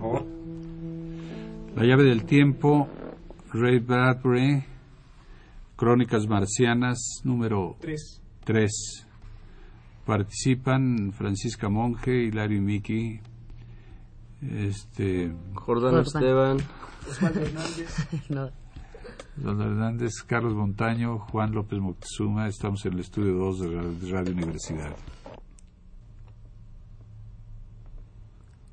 [0.00, 0.26] por favor.
[1.76, 2.88] La llave del tiempo,
[3.52, 4.64] Ray Bradbury,
[5.76, 7.76] Crónicas Marcianas, número
[8.44, 9.06] 3.
[10.04, 13.20] Participan Francisca Monge, Hilario y Miki,
[14.42, 16.58] este, Jordano Esteban,
[17.08, 18.08] Osvaldo Hernández.
[18.28, 18.50] No.
[19.36, 22.48] Don Hernández, Carlos Montaño, Juan López Moctezuma.
[22.48, 24.94] Estamos en el estudio 2 de la Radio Universidad.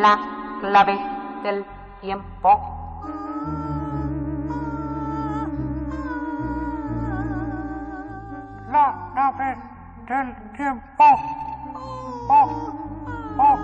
[0.00, 0.16] La
[0.60, 0.96] clave
[1.42, 1.64] del
[2.00, 2.50] tiempo.
[8.70, 9.56] La llave
[10.06, 11.04] del tiempo.
[12.28, 12.48] Oh,
[13.38, 13.58] oh.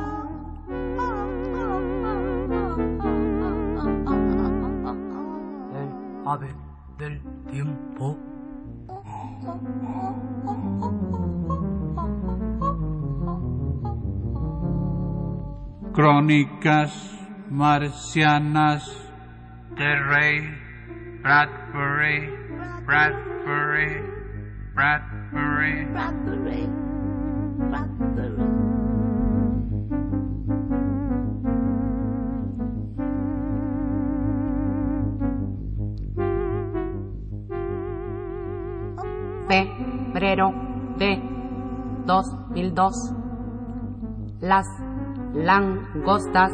[5.72, 5.88] El
[6.26, 6.54] ave
[6.98, 8.33] del tiempo.
[15.94, 16.92] Crónicas
[17.50, 18.82] Marcianas
[19.76, 20.40] de Ray
[21.22, 22.30] Bradbury,
[22.84, 24.02] Bradbury,
[24.74, 25.84] Bradbury.
[25.92, 26.68] Bradbury,
[27.70, 28.44] Bradbury.
[39.46, 40.52] Febrero
[40.98, 41.22] de
[42.04, 43.14] 2002.
[44.40, 44.66] Las
[45.34, 46.52] langostas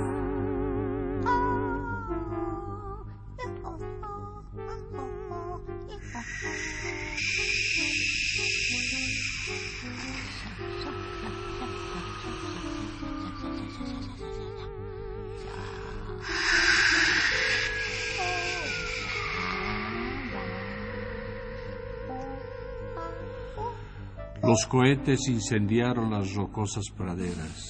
[24.50, 27.69] Los cohetes incendiaron las rocosas praderas.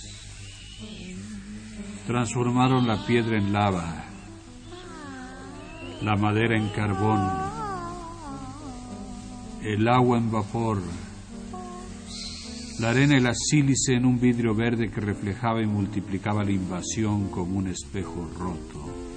[2.10, 4.04] Transformaron la piedra en lava,
[6.03, 7.21] la madera en carbón,
[9.62, 10.82] el agua en vapor,
[12.81, 17.28] la arena y la sílice en un vidrio verde que reflejaba y multiplicaba la invasión
[17.28, 19.09] como un espejo roto.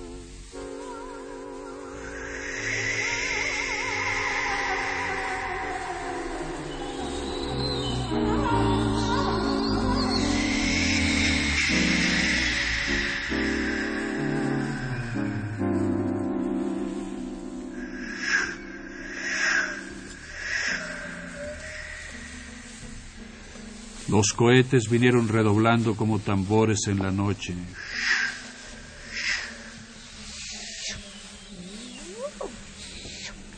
[24.13, 27.55] Los cohetes vinieron redoblando como tambores en la noche.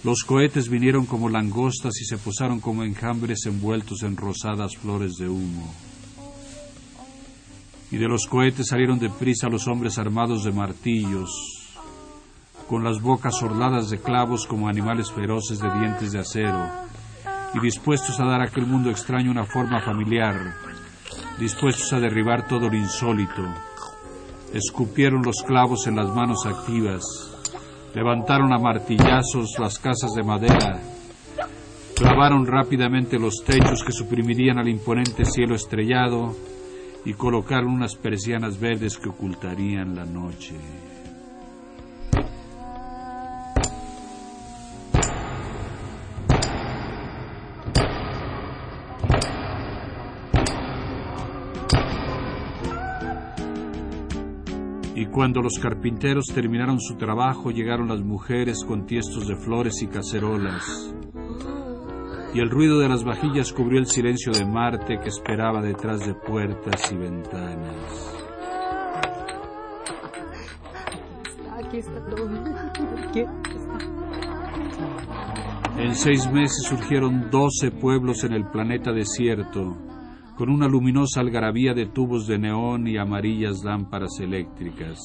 [0.06, 5.28] Los cohetes vinieron como langostas y se posaron como enjambres envueltos en rosadas flores de
[5.28, 5.76] humo.
[7.92, 11.32] Y de los cohetes salieron deprisa los hombres armados de martillos,
[12.70, 16.85] con las bocas orladas de clavos como animales feroces de dientes de acero,
[17.56, 20.36] y dispuestos a dar a aquel mundo extraño una forma familiar,
[21.40, 23.44] dispuestos a derribar todo lo insólito.
[24.54, 27.04] Escupieron los clavos en las manos activas,
[27.94, 30.82] levantaron a martillazos las casas de madera,
[31.96, 36.36] clavaron rápidamente los techos que suprimirían al imponente cielo estrellado
[37.06, 40.56] y colocaron unas persianas verdes que ocultarían la noche.
[55.16, 60.94] Cuando los carpinteros terminaron su trabajo, llegaron las mujeres con tiestos de flores y cacerolas.
[62.34, 66.16] Y el ruido de las vajillas cubrió el silencio de Marte que esperaba detrás de
[66.16, 68.14] puertas y ventanas.
[71.64, 72.30] Aquí está todo.
[73.14, 73.26] ¿Qué?
[75.78, 79.78] En seis meses surgieron doce pueblos en el planeta desierto,
[80.36, 85.00] con una luminosa algarabía de tubos de neón y amarillas lámparas eléctricas.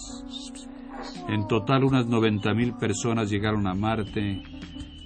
[1.29, 4.43] En total unas 90.000 personas llegaron a Marte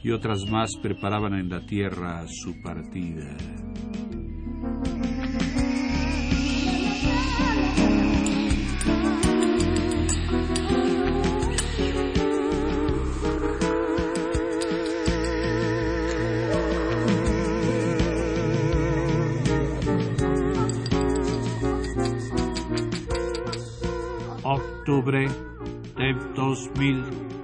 [0.03, 3.64] y otras más preparaban en la Tierra su partida.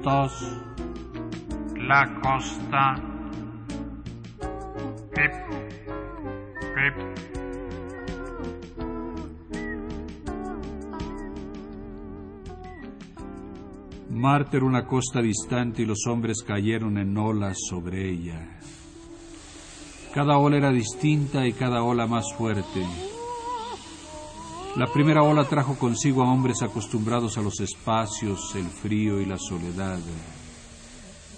[0.02, 0.32] 2002.
[1.76, 2.94] La costa.
[5.14, 5.32] Pip.
[6.74, 6.96] Pip.
[14.10, 18.58] Marte era una costa distante y los hombres cayeron en olas sobre ella.
[20.14, 23.09] Cada ola era distinta y cada ola más fuerte.
[24.76, 29.36] La primera ola trajo consigo a hombres acostumbrados a los espacios, el frío y la
[29.36, 29.98] soledad.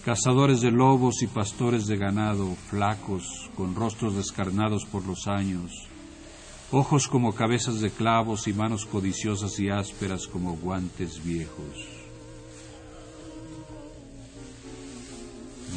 [0.05, 5.89] Cazadores de lobos y pastores de ganado, flacos, con rostros descarnados por los años,
[6.71, 11.89] ojos como cabezas de clavos y manos codiciosas y ásperas como guantes viejos.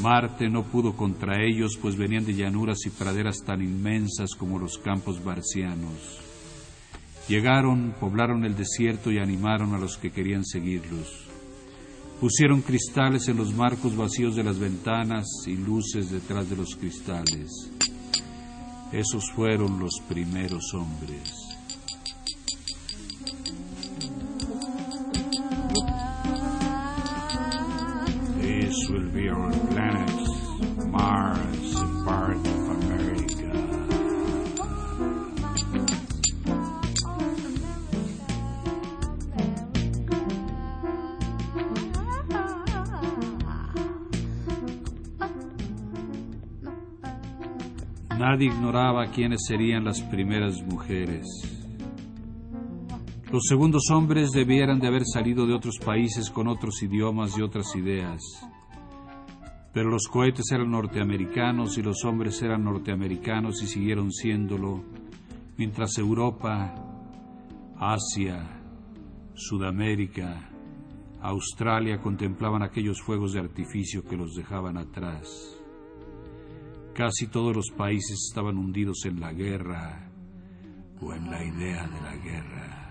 [0.02, 4.78] Marte no pudo contra ellos, pues venían de llanuras y praderas tan inmensas como los
[4.78, 6.25] campos barcianos.
[7.28, 11.26] Llegaron, poblaron el desierto y animaron a los que querían seguirlos.
[12.20, 17.72] Pusieron cristales en los marcos vacíos de las ventanas y luces detrás de los cristales.
[18.92, 21.34] Esos fueron los primeros hombres.
[28.40, 30.12] This will be our planet,
[30.88, 31.76] Mars,
[48.28, 51.28] Nadie ignoraba quiénes serían las primeras mujeres.
[53.32, 57.76] Los segundos hombres debieran de haber salido de otros países con otros idiomas y otras
[57.76, 58.24] ideas.
[59.72, 64.84] Pero los cohetes eran norteamericanos y los hombres eran norteamericanos y siguieron siéndolo,
[65.56, 66.74] mientras Europa,
[67.78, 68.60] Asia,
[69.36, 70.50] Sudamérica,
[71.22, 75.55] Australia contemplaban aquellos fuegos de artificio que los dejaban atrás.
[76.96, 80.10] Casi todos los países estaban hundidos en la guerra
[81.02, 82.86] o en la idea de la guerra.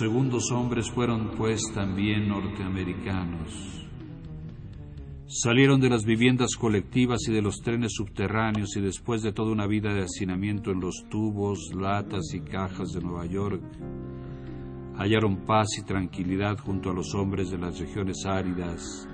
[0.00, 3.86] Segundos hombres fueron pues también norteamericanos.
[5.26, 9.66] Salieron de las viviendas colectivas y de los trenes subterráneos y después de toda una
[9.66, 13.62] vida de hacinamiento en los tubos, latas y cajas de Nueva York,
[14.96, 19.06] hallaron paz y tranquilidad junto a los hombres de las regiones áridas,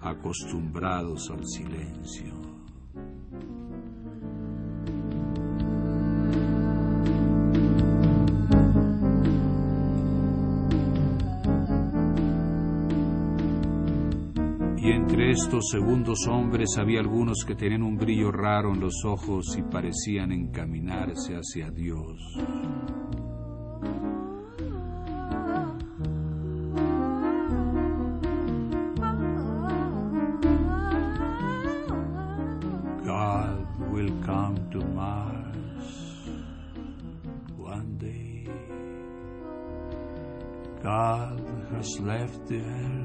[0.00, 2.57] acostumbrados al silencio.
[15.40, 20.32] Estos segundos hombres había algunos que tenían un brillo raro en los ojos y parecían
[20.32, 22.18] encaminarse hacia Dios.
[33.04, 36.28] God will come to Mars
[37.56, 38.44] one day.
[40.82, 41.40] God
[41.70, 42.97] has left the earth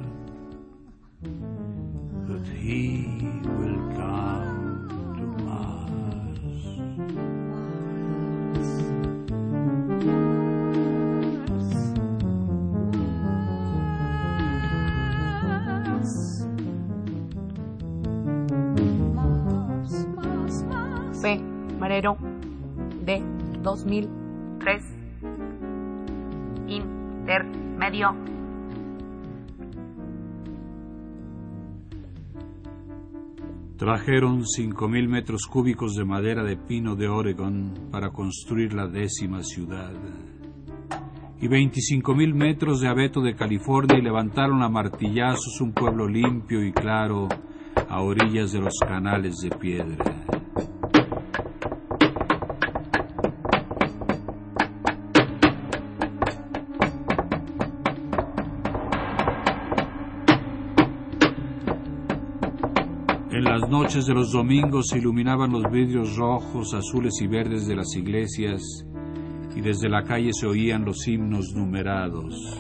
[21.23, 22.17] Febrero
[23.05, 23.23] de
[23.61, 24.83] 2003.
[26.67, 28.09] Intermedio.
[33.77, 39.43] Trajeron cinco mil metros cúbicos de madera de pino de Oregon para construir la décima
[39.43, 39.93] ciudad.
[41.39, 46.61] Y veinticinco mil metros de abeto de California y levantaron a martillazos un pueblo limpio
[46.61, 47.29] y claro
[47.87, 50.12] a orillas de los canales de piedra.
[63.93, 68.63] Noches de los domingos se iluminaban los vidrios rojos, azules y verdes de las iglesias
[69.55, 72.57] y desde la calle se oían los himnos numerados.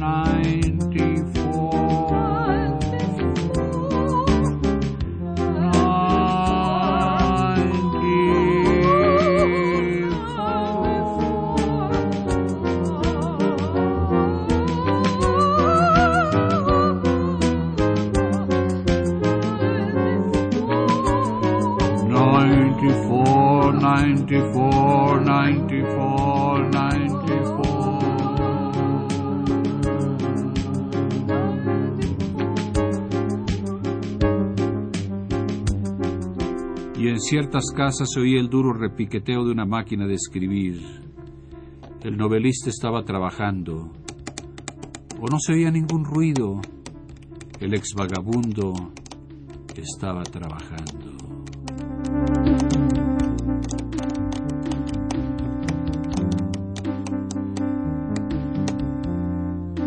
[0.00, 1.30] 94,
[22.08, 25.70] 94, 94, 94.
[25.70, 26.29] Y
[37.30, 40.82] ciertas casas se oía el duro repiqueteo de una máquina de escribir.
[42.02, 43.92] El novelista estaba trabajando.
[45.20, 46.60] O no se oía ningún ruido.
[47.60, 48.72] El ex vagabundo
[49.76, 51.18] estaba trabajando.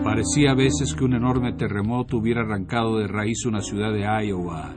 [0.01, 4.75] Parecía a veces que un enorme terremoto hubiera arrancado de raíz una ciudad de Iowa,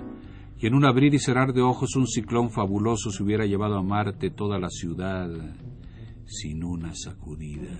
[0.59, 3.83] y en un abrir y cerrar de ojos un ciclón fabuloso se hubiera llevado a
[3.83, 5.29] Marte toda la ciudad
[6.27, 7.71] sin una sacudida.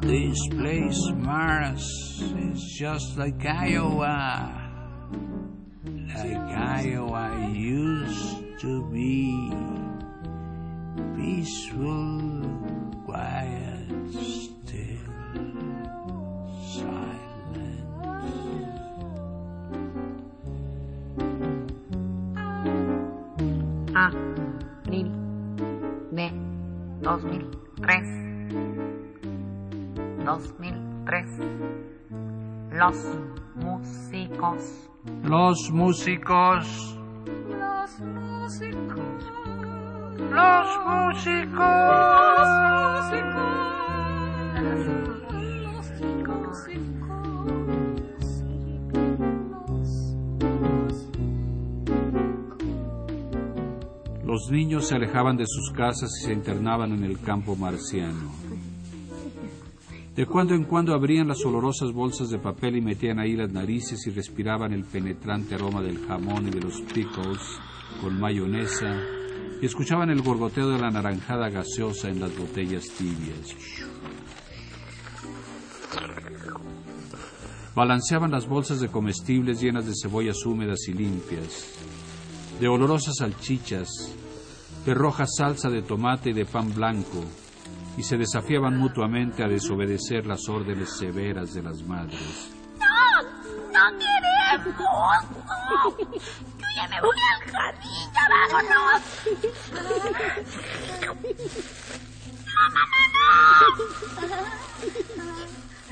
[0.00, 1.84] This place, Mars,
[2.20, 4.61] is just like Iowa.
[6.72, 9.52] Like Iowa used to be.
[11.14, 12.22] Peaceful,
[13.04, 14.96] quiet, still,
[16.72, 17.84] silent.
[23.94, 25.12] Abril
[26.10, 26.32] de
[27.02, 28.02] 2003.
[30.24, 31.26] 2003.
[32.72, 32.96] Los
[33.56, 34.91] músicos.
[35.04, 36.96] Los músicos.
[37.48, 39.00] Los músicos.
[40.30, 42.12] Los músicos.
[54.24, 58.30] Los niños se alejaban de sus casas y se internaban en el campo marciano.
[60.14, 64.06] De cuando en cuando abrían las olorosas bolsas de papel y metían ahí las narices
[64.06, 67.40] y respiraban el penetrante aroma del jamón y de los pickles
[68.02, 68.94] con mayonesa
[69.62, 73.56] y escuchaban el gorgoteo de la naranjada gaseosa en las botellas tibias.
[77.74, 81.72] Balanceaban las bolsas de comestibles llenas de cebollas húmedas y limpias,
[82.60, 83.88] de olorosas salchichas,
[84.84, 87.24] de roja salsa de tomate y de pan blanco,
[87.96, 92.50] y se desafiaban mutuamente a desobedecer las órdenes severas de las madres.
[92.78, 93.22] ¡No!
[93.72, 94.78] ¡No queremos!
[94.78, 95.96] No.
[95.98, 99.02] Yo ya me voy al jardín, ya vámonos.
[102.46, 103.26] No, mamá, no.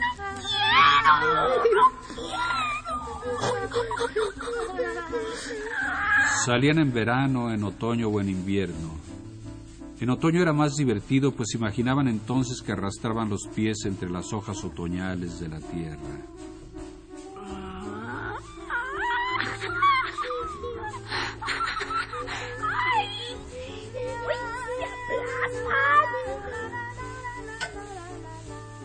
[0.01, 1.85] No quiero, no quiero.
[6.45, 8.99] Salían en verano, en otoño o en invierno.
[10.01, 14.65] En otoño era más divertido, pues imaginaban entonces que arrastraban los pies entre las hojas
[14.65, 15.99] otoñales de la tierra.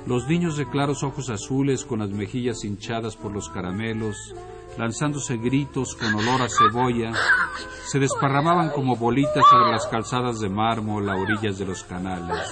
[0.05, 4.36] Los niños de claros ojos azules, con las mejillas hinchadas por los caramelos,
[4.77, 7.13] lanzándose gritos con olor a cebolla,
[7.86, 12.50] se desparramaban como bolitas sobre las calzadas de mármol a orillas de los canales.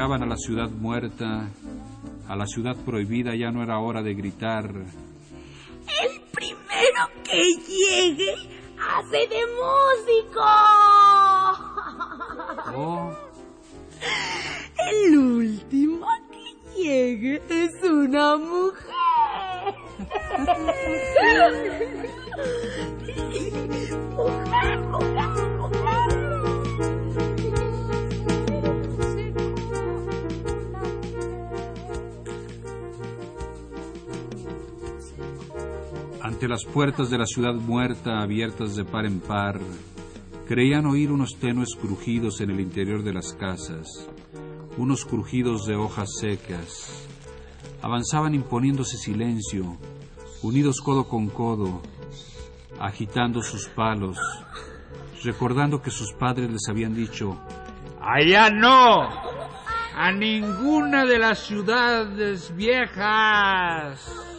[0.00, 1.50] Llegaban a la ciudad muerta,
[2.26, 4.64] a la ciudad prohibida, ya no era hora de gritar.
[4.64, 8.32] El primero que llegue
[8.78, 10.40] hace de músico.
[36.50, 39.60] Las puertas de la ciudad muerta abiertas de par en par,
[40.48, 43.86] creían oír unos tenues crujidos en el interior de las casas,
[44.76, 47.06] unos crujidos de hojas secas.
[47.82, 49.76] Avanzaban imponiéndose silencio,
[50.42, 51.82] unidos codo con codo,
[52.80, 54.18] agitando sus palos,
[55.22, 57.38] recordando que sus padres les habían dicho,
[58.02, 59.08] Allá no,
[59.96, 64.29] a ninguna de las ciudades viejas.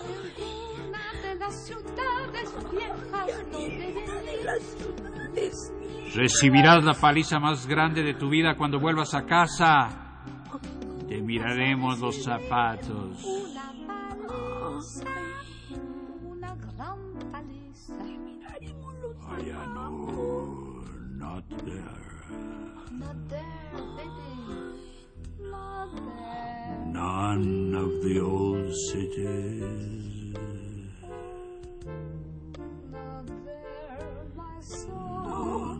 [6.14, 9.90] Recibirás la paliza más grande de tu vida cuando vuelvas a casa.
[11.08, 13.26] Te miraremos los zapatos.
[16.24, 17.96] una gran paliza.
[19.30, 20.84] Allá no,
[21.18, 22.02] not there.
[22.92, 24.76] Not there, baby.
[25.40, 26.86] Not there.
[26.88, 30.36] None of the old cities.
[32.92, 35.24] Not there, my soul.
[35.24, 35.71] Don't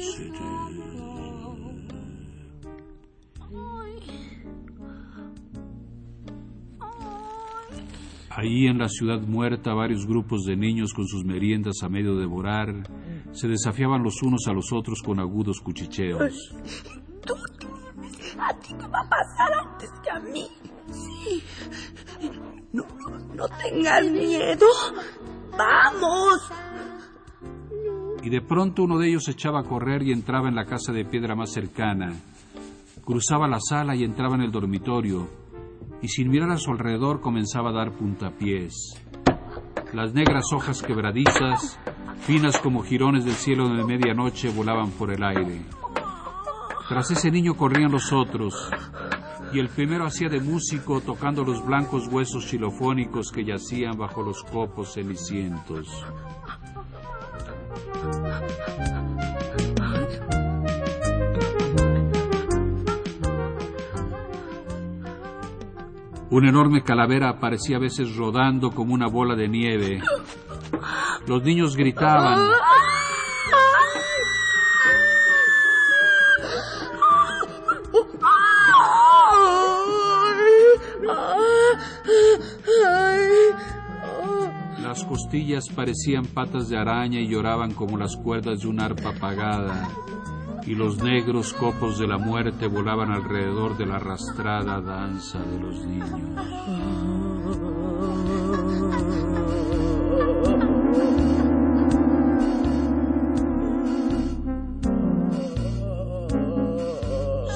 [0.00, 0.80] cities.
[8.32, 12.84] Ahí en la ciudad muerta varios grupos de niños con sus meriendas a medio devorar
[13.32, 16.54] se desafiaban los unos a los otros con agudos cuchicheos.
[18.38, 20.48] A ti te va a pasar antes que a mí.
[20.90, 21.42] Sí.
[22.72, 24.66] No tengas miedo.
[25.60, 26.50] Vamos.
[28.22, 31.04] Y de pronto uno de ellos echaba a correr y entraba en la casa de
[31.04, 32.14] piedra más cercana.
[33.04, 35.28] Cruzaba la sala y entraba en el dormitorio,
[36.02, 38.94] y sin mirar a su alrededor comenzaba a dar puntapiés.
[39.92, 41.78] Las negras hojas quebradizas,
[42.20, 45.62] finas como jirones del cielo de medianoche, volaban por el aire.
[46.88, 48.70] Tras ese niño corrían los otros,
[49.52, 54.42] y el primero hacía de músico tocando los blancos huesos xilofónicos que yacían bajo los
[54.44, 55.88] copos cenicientos.
[66.30, 70.00] Una enorme calavera aparecía a veces rodando como una bola de nieve.
[71.26, 72.38] Los niños gritaban.
[85.30, 89.88] Costillas parecían patas de araña y lloraban como las cuerdas de un arpa apagada.
[90.66, 95.86] Y los negros copos de la muerte volaban alrededor de la arrastrada danza de los
[95.86, 96.20] niños.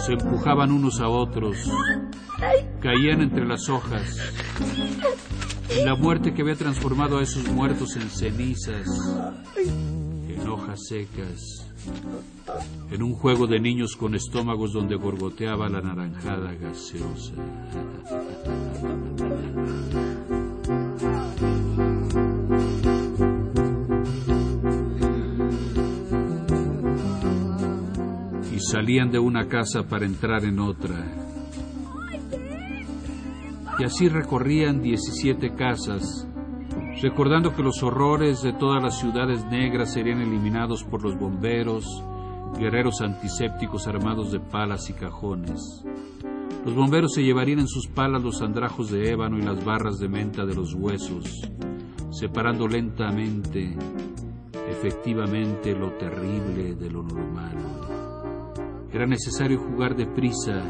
[0.05, 1.57] Se empujaban unos a otros,
[2.81, 4.19] caían entre las hojas,
[5.71, 8.87] y la muerte que había transformado a esos muertos en cenizas,
[9.57, 11.67] en hojas secas,
[12.91, 17.33] en un juego de niños con estómagos donde borboteaba la naranjada gaseosa.
[28.75, 31.07] Salían de una casa para entrar en otra.
[33.79, 36.27] Y así recorrían 17 casas,
[37.01, 41.85] recordando que los horrores de todas las ciudades negras serían eliminados por los bomberos,
[42.59, 45.85] guerreros antisépticos armados de palas y cajones.
[46.65, 50.09] Los bomberos se llevarían en sus palas los andrajos de ébano y las barras de
[50.09, 51.49] menta de los huesos,
[52.11, 53.77] separando lentamente,
[54.69, 57.94] efectivamente, lo terrible de lo normal.
[58.95, 60.63] Era necesario jugar deprisa.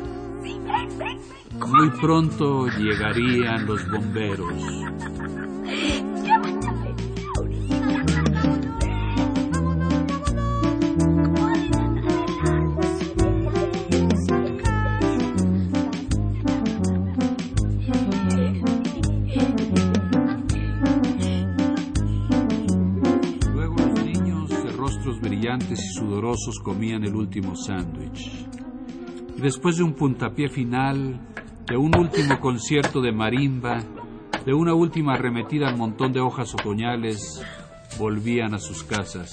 [1.53, 4.55] Muy pronto llegarían los bomberos.
[26.63, 28.47] Comían el último sándwich.
[29.37, 31.21] Después de un puntapié final,
[31.67, 33.83] de un último concierto de marimba,
[34.45, 37.43] de una última arremetida al montón de hojas otoñales,
[37.99, 39.33] volvían a sus casas.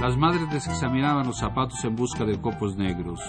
[0.00, 3.20] Las madres les examinaban los zapatos en busca de copos negros.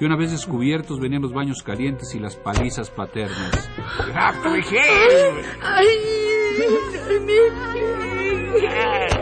[0.00, 3.70] Y una vez descubiertos venían los baños calientes y las palizas paternas.
[4.12, 4.64] ¡Ay!
[5.62, 5.86] ¡Ay!
[8.66, 9.13] ¡Ay!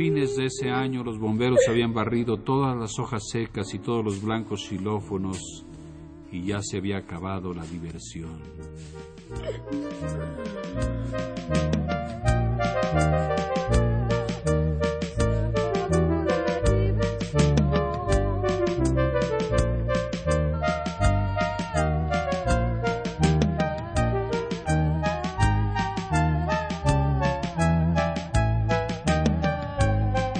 [0.00, 4.22] Fines de ese año los bomberos habían barrido todas las hojas secas y todos los
[4.22, 5.66] blancos xilófonos
[6.32, 8.40] y ya se había acabado la diversión.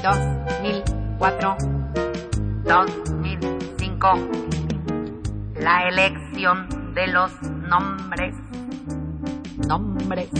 [0.02, 0.18] Dos
[0.62, 0.82] mil
[1.18, 1.56] cuatro,
[2.64, 3.38] dos mil
[3.78, 4.08] cinco.
[5.56, 7.32] La elección de los
[7.68, 8.34] nombres.
[9.68, 10.30] Nombres.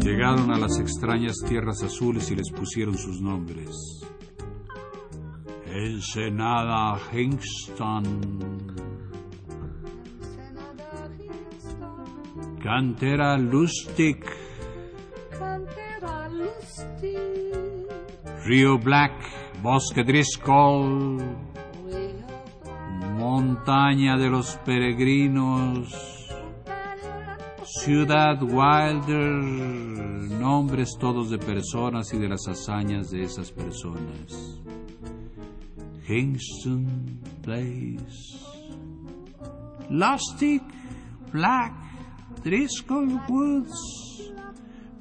[0.00, 4.00] Llegaron a las extrañas tierras azules y les pusieron sus nombres.
[5.66, 8.20] Ensenada Hingston,
[12.62, 14.24] Cantera Lustig,
[18.50, 19.12] Río Black,
[19.62, 21.18] Bosque Driscoll,
[23.16, 25.94] Montaña de los Peregrinos,
[27.62, 29.30] Ciudad Wilder,
[30.40, 34.60] nombres todos de personas y de las hazañas de esas personas.
[36.04, 38.36] Kingston Place,
[39.90, 40.62] Lustig,
[41.32, 41.72] Black,
[42.42, 44.32] Driscoll Woods,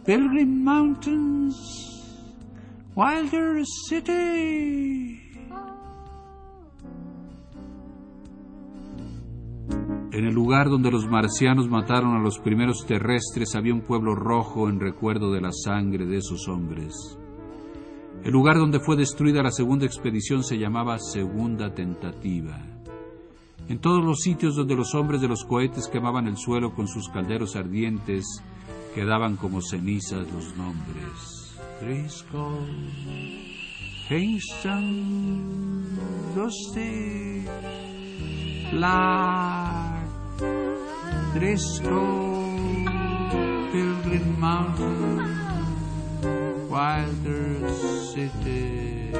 [0.06, 1.89] Pilgrim Mountains,
[3.00, 5.22] Wilder City.
[10.12, 14.68] En el lugar donde los marcianos mataron a los primeros terrestres había un pueblo rojo
[14.68, 16.94] en recuerdo de la sangre de esos hombres.
[18.26, 22.62] El lugar donde fue destruida la segunda expedición se llamaba Segunda Tentativa.
[23.70, 27.08] En todos los sitios donde los hombres de los cohetes quemaban el suelo con sus
[27.08, 28.26] calderos ardientes,
[28.94, 31.39] quedaban como cenizas los nombres.
[34.08, 35.00] Kingston,
[36.36, 37.48] Lustig,
[38.72, 40.04] Black,
[41.34, 42.86] Driscoll,
[43.72, 45.20] Pilgrim Mountain,
[46.70, 47.70] Wilder
[48.14, 49.12] City.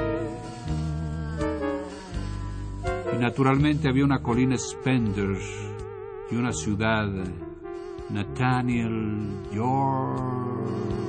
[3.14, 5.38] Y naturalmente había una colina Spender
[6.30, 7.10] y una ciudad,
[8.10, 11.09] Nathaniel, York.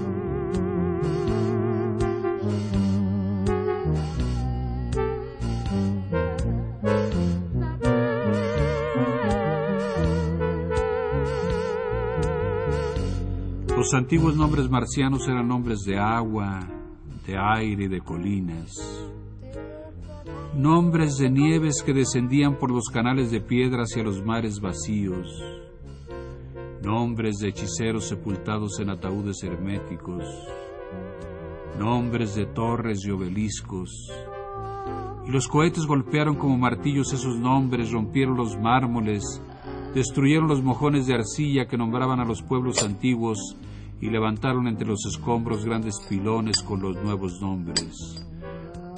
[13.90, 16.60] Los antiguos nombres marcianos eran nombres de agua,
[17.26, 18.70] de aire y de colinas.
[20.54, 25.26] Nombres de nieves que descendían por los canales de piedra hacia los mares vacíos.
[26.84, 30.22] Nombres de hechiceros sepultados en ataúdes herméticos.
[31.76, 34.08] Nombres de torres y obeliscos.
[35.26, 39.42] Y los cohetes golpearon como martillos esos nombres, rompieron los mármoles,
[39.92, 43.56] destruyeron los mojones de arcilla que nombraban a los pueblos antiguos
[44.00, 48.24] y levantaron entre los escombros grandes pilones con los nuevos nombres.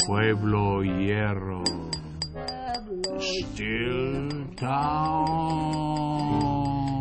[0.07, 1.63] Pueblo Hierro.
[3.19, 5.93] Still Town.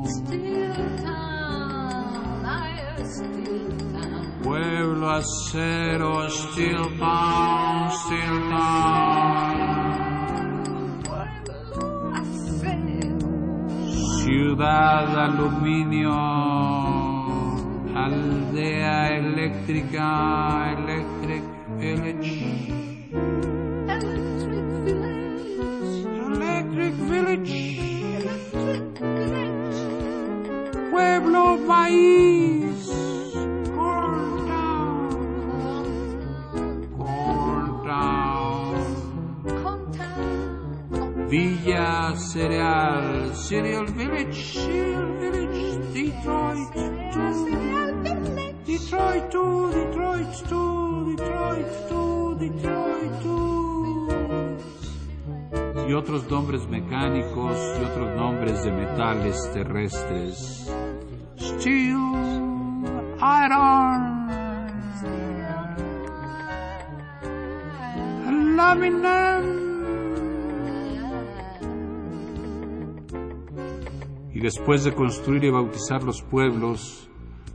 [0.06, 4.42] still town, I still town.
[4.44, 6.30] Pueblo Acero.
[6.30, 7.92] Still Town.
[7.92, 9.82] Still Town.
[14.24, 16.61] Ciudad Aluminio.
[18.04, 21.44] Aldea eléctrica, electric
[21.78, 22.34] village.
[26.26, 27.62] Electric village.
[30.90, 32.90] Pueblo país.
[33.76, 35.10] Corn town.
[36.98, 38.74] Corn town.
[39.62, 41.28] Corn town.
[41.30, 43.36] Villa cereal.
[43.36, 44.54] Cereal village.
[44.56, 45.78] Cereal village.
[45.94, 46.74] Detroit.
[46.74, 47.81] Cereal, cereal.
[48.82, 53.36] Detroit, to Detroit, to Detroit, to Detroit, to.
[55.88, 60.68] Y otros nombres mecánicos y otros nombres de metales terrestres.
[61.38, 62.00] Steel,
[63.20, 64.30] iron,
[68.28, 69.62] aluminum.
[74.34, 77.11] Y después de construir y bautizar los pueblos,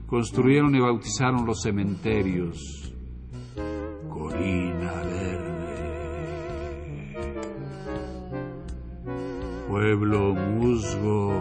[0.06, 2.92] construyeron y bautizaron los cementerios.
[4.08, 5.56] Colina Verde.
[9.68, 11.32] Pueblo Musgo.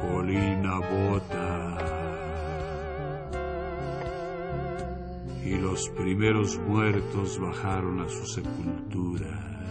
[0.00, 1.78] Colina Bota.
[5.44, 9.67] Y los primeros muertos bajaron a su sepultura.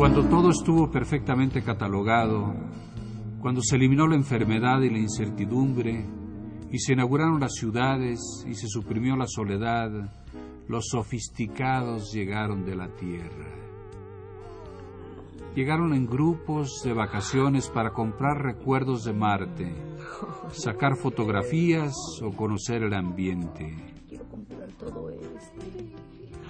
[0.00, 2.54] Cuando todo estuvo perfectamente catalogado,
[3.38, 6.06] cuando se eliminó la enfermedad y la incertidumbre,
[6.70, 9.90] y se inauguraron las ciudades y se suprimió la soledad,
[10.68, 13.46] los sofisticados llegaron de la tierra.
[15.54, 19.74] Llegaron en grupos de vacaciones para comprar recuerdos de Marte,
[20.52, 23.76] sacar fotografías o conocer el ambiente.
[24.08, 25.60] Quiero comprar todo esto.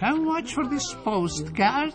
[0.00, 1.94] How much for this postcard?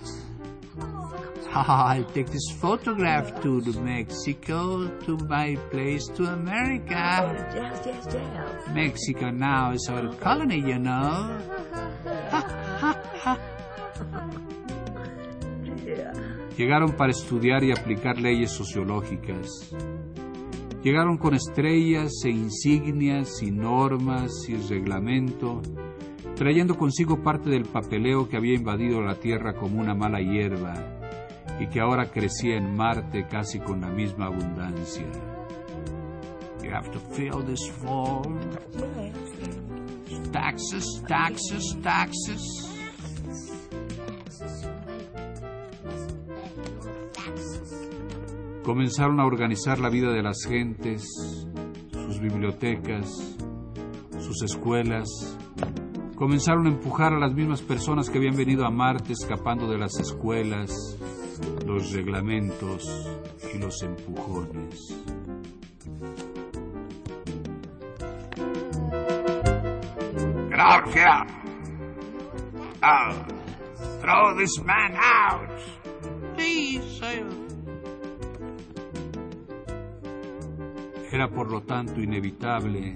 [1.55, 7.31] I'll take this photograph to Mexico, to my place, to America.
[7.55, 8.67] Yes, yes, yes.
[8.73, 11.39] Mexico now is our colony, you know.
[16.57, 19.73] Llegaron para estudiar y aplicar leyes sociológicas.
[20.83, 25.61] Llegaron con estrellas e insignias y normas y reglamento,
[26.35, 30.73] trayendo consigo parte del papeleo que había invadido la Tierra como una mala hierba
[31.59, 35.05] y que ahora crecía en Marte casi con la misma abundancia.
[36.61, 36.99] You have to.
[40.31, 42.71] Taxes, taxes, taxes.
[48.63, 51.03] Comenzaron a organizar la vida de las gentes,
[51.91, 53.37] sus bibliotecas,
[54.19, 55.07] sus escuelas.
[56.15, 59.99] Comenzaron a empujar a las mismas personas que habían venido a Marte escapando de las
[59.99, 60.97] escuelas,
[61.65, 62.87] los reglamentos
[63.53, 64.95] y los empujones.
[72.87, 73.25] Oh,
[73.99, 75.49] throw this man out!
[76.35, 77.25] Please, sir.
[81.11, 82.93] Era por lo tanto inevitable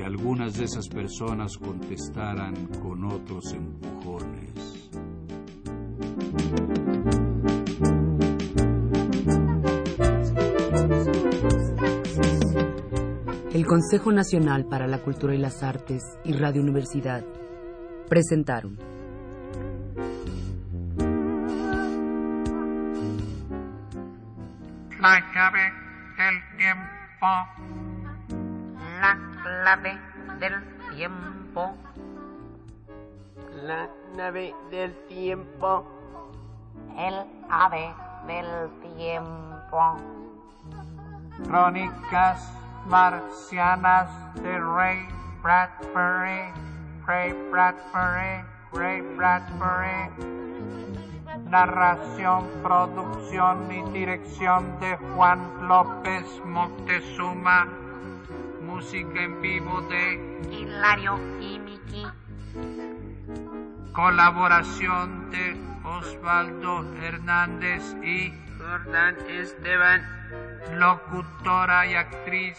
[0.00, 4.88] que algunas de esas personas contestaran con otros empujones.
[13.52, 17.22] El Consejo Nacional para la Cultura y las Artes y Radio Universidad
[18.08, 18.78] presentaron
[29.70, 29.98] clave
[30.40, 30.54] del
[30.96, 31.76] tiempo.
[33.62, 35.86] La nave del tiempo.
[36.96, 37.14] El
[37.48, 37.94] ave
[38.26, 39.96] del tiempo.
[41.44, 42.52] Crónicas
[42.86, 44.08] marcianas
[44.42, 45.06] de Ray
[45.40, 46.52] Bradbury.
[47.06, 48.44] Ray Bradbury.
[48.72, 50.10] Ray Bradbury.
[51.48, 57.89] Narración, producción y dirección de Juan López Moctezuma.
[58.80, 62.06] Música en vivo de Hilario y Miki.
[63.92, 70.00] colaboración de Osvaldo Hernández y Jordán Esteban.
[70.78, 72.56] locutora y actriz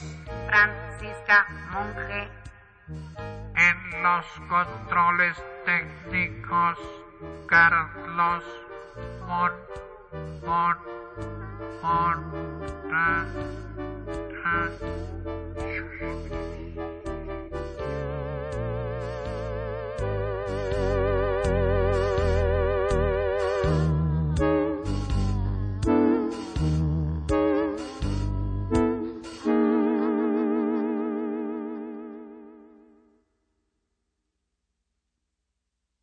[0.47, 2.29] Francisca Monge.
[3.55, 6.77] en los controles técnicos
[7.47, 8.43] Carlos
[9.27, 9.51] Mon
[10.45, 11.00] Mon
[11.81, 12.21] Forte.